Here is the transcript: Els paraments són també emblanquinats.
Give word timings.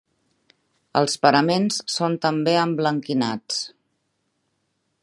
Els 1.01 1.17
paraments 1.25 1.77
són 1.97 2.17
també 2.25 2.57
emblanquinats. 2.63 3.63